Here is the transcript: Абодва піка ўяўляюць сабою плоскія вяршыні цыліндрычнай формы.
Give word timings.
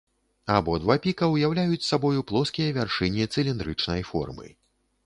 Абодва 0.53 0.95
піка 1.03 1.29
ўяўляюць 1.33 1.87
сабою 1.91 2.25
плоскія 2.33 2.73
вяршыні 2.79 3.29
цыліндрычнай 3.33 4.01
формы. 4.11 4.47